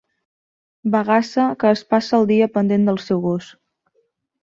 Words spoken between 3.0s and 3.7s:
seu gos.